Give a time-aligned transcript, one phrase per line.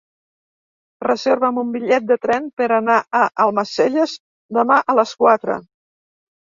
[1.03, 4.19] Reserva'm un bitllet de tren per anar a Almacelles
[4.61, 5.63] demà a les quatre.